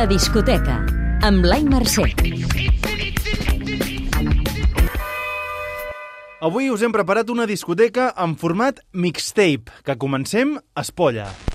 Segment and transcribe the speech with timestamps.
[0.00, 0.78] La discoteca,
[1.28, 2.06] amb Blai Mercè.
[6.40, 11.28] Avui us hem preparat una discoteca en format mixtape, que comencem a Espolla.
[11.28, 11.49] L'home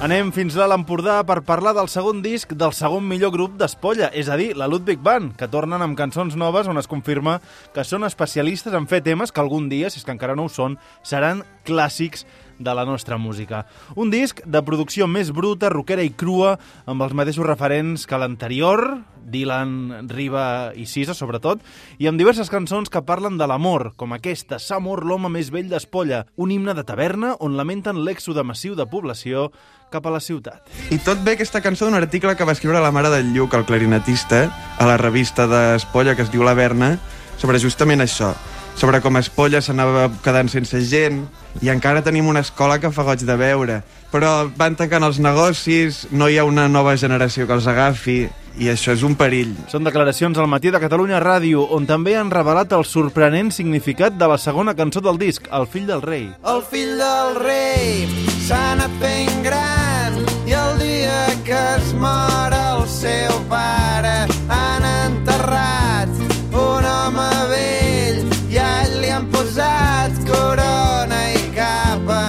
[0.00, 4.30] Anem fins a l'Empordà per parlar del segon disc del segon millor grup d'Espolla, és
[4.32, 7.34] a dir, la Ludwig Band, que tornen amb cançons noves on es confirma
[7.74, 10.52] que són especialistes en fer temes que algun dia, si és que encara no ho
[10.54, 12.24] són, seran clàssics
[12.56, 13.66] de la nostra música.
[13.92, 16.54] Un disc de producció més bruta, rockera i crua,
[16.88, 18.86] amb els mateixos referents que l'anterior,
[19.30, 21.62] Dylan, Riva i Sisa, sobretot,
[21.98, 26.24] i amb diverses cançons que parlen de l'amor, com aquesta, S'amor, l'home més vell d'Espolla,
[26.36, 29.48] un himne de taverna on lamenten l'èxode massiu de població
[29.90, 30.70] cap a la ciutat.
[30.94, 33.66] I tot ve aquesta cançó d'un article que va escriure la mare del Lluc, el
[33.66, 34.46] clarinetista,
[34.78, 36.94] a la revista d'Espolla, que es diu La Verna,
[37.40, 38.34] sobre justament això,
[38.80, 41.24] sobre com Espolla s'anava quedant sense gent
[41.60, 43.80] i encara tenim una escola que fa goig de veure.
[44.12, 48.22] Però van tancant els negocis, no hi ha una nova generació que els agafi
[48.58, 49.52] i això és un perill.
[49.70, 54.28] Són declaracions al matí de Catalunya Ràdio, on també han revelat el sorprenent significat de
[54.30, 56.28] la segona cançó del disc, El fill del rei.
[56.44, 58.08] El fill del rei
[58.46, 66.10] s'ha anat fent gran i el dia que es mor el seu pare han enterrat
[66.50, 72.20] un home vell i a ell li han posat corona i capa.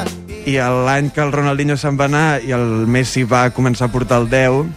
[0.45, 4.21] I l'any que el Ronaldinho se'n va anar i el Messi va començar a portar
[4.21, 4.69] el 10,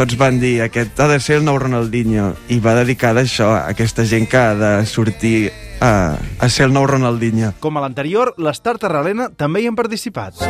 [0.00, 3.66] tots van dir, aquest ha de ser el nou Ronaldinho, i va dedicar d'això a
[3.68, 7.50] aquesta gent que ha de sortir a, a ser el nou Ronaldinho.
[7.60, 10.40] Com a l'anterior, les Tartarralena també hi han participat.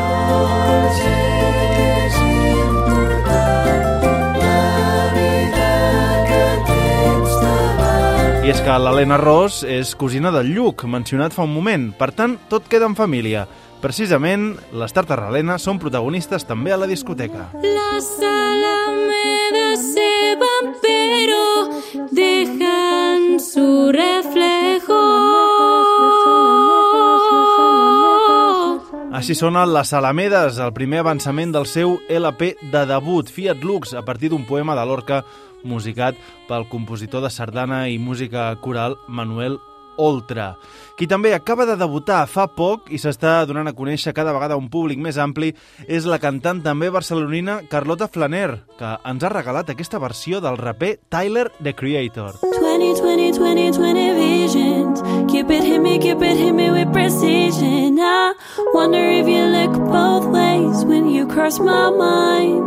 [8.47, 11.91] I és que l'Helena Ros és cosina del Lluc, mencionat fa un moment.
[11.99, 13.49] Per tant, tot queda en família.
[13.83, 17.51] Precisament, les Tartarralena són protagonistes també a la discoteca.
[17.67, 19.00] Las alamedas
[29.21, 34.01] Així sonen les Alamedes, el primer avançament del seu LP de debut, Fiat Lux, a
[34.01, 35.19] partir d'un poema de Lorca
[35.61, 36.17] musicat
[36.49, 39.59] pel compositor de sardana i música coral Manuel
[40.01, 40.55] Oltra,
[40.97, 44.71] qui també acaba de debutar fa poc i s'està donant a conèixer cada vegada un
[44.73, 45.53] públic més ampli,
[45.85, 50.95] és la cantant també barcelonina Carlota Flaner, que ens ha regalat aquesta versió del raper
[51.13, 52.41] Tyler, the Creator.
[52.41, 55.05] 20, 20, 20, 20 visions.
[55.29, 58.01] Cupid hit me, Cupid hit me with precision.
[58.81, 62.65] Wonder if you look both ways when you cross my mind.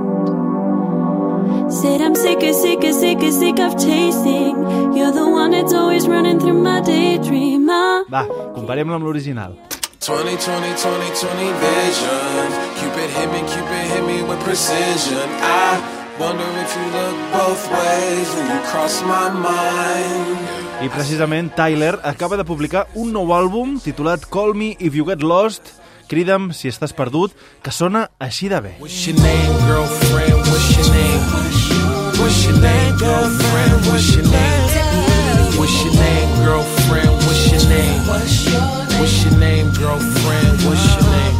[1.73, 4.53] Said I'm sick of, sick of, sick of, sick of chasing.
[4.95, 7.67] You're the one that's always running through my daydream.
[7.67, 9.57] I Va, comparem-la amb l'original.
[10.05, 12.47] 20, 20, 20, 20 vision.
[12.77, 15.27] Cupid hit me, Cupid hit me with precision.
[15.41, 15.81] I
[16.21, 20.37] wonder if you look both ways when you cross my mind.
[20.85, 25.23] I precisament Tyler acaba de publicar un nou àlbum titulat Call Me If You Get
[25.23, 25.79] Lost,
[26.13, 27.31] Crida'm si estàs perdut,
[27.65, 28.75] que sona així de bé.
[28.77, 30.45] What's your name, girlfriend?
[30.45, 31.23] What's your name?
[32.21, 33.87] What's your name, girlfriend?
[33.89, 35.57] What's your name?
[35.57, 37.09] What's your name, girlfriend?
[37.25, 37.97] What's your name?
[38.05, 40.53] What's your name, girlfriend?
[40.69, 41.35] What's your name?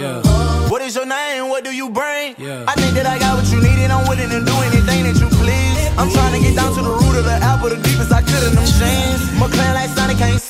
[0.00, 0.24] Yeah.
[0.72, 1.50] What is your name?
[1.52, 2.40] What do you bring?
[2.40, 2.64] Yeah.
[2.64, 5.20] I think that I got what you need and I'm willing to do anything that
[5.20, 5.76] you please.
[6.00, 8.48] I'm trying to get down to the root of the apple, the deepest I could
[8.48, 9.20] in them jeans.
[9.36, 9.97] McLaren like Sonic ain't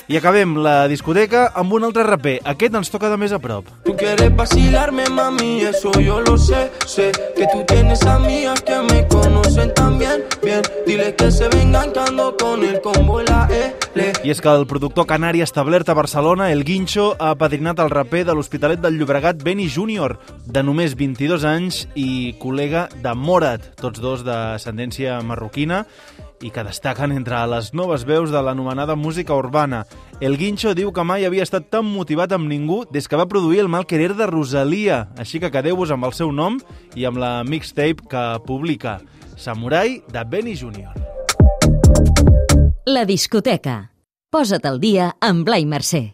[0.08, 2.38] I acabem la discoteca amb un altre raper.
[2.48, 3.66] Aquest ens toca de més a prop.
[3.84, 6.70] Tú quieres vacilarme, mami, eso yo lo sé.
[6.86, 10.24] Sé que tú tienes amigas que me conocen también.
[10.42, 13.68] Bien, dile que se vengan que ando con el combo la L.
[14.24, 18.24] I és que el productor canari establert a Barcelona, El Guincho, ha apadrinat el raper
[18.24, 20.16] de l'Hospitalet del Llobregat, Benny Júnior,
[20.46, 25.84] de només 22 anys i col·lega de Morat, tots dos d'ascendència marroquina,
[26.42, 29.84] i que destaquen entre les noves veus de l'anomenada música urbana.
[30.20, 33.60] El Guincho diu que mai havia estat tan motivat amb ningú des que va produir
[33.62, 36.58] el mal querer de Rosalia, així que quedeu-vos amb el seu nom
[36.94, 38.98] i amb la mixtape que publica,
[39.36, 40.94] Samurai de Benny Júnior.
[42.86, 43.92] La discoteca.
[44.32, 46.08] Posa't al dia amb Blai Mercè.